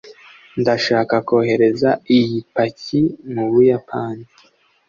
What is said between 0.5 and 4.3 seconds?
ndashaka kohereza iyi paki mubuyapani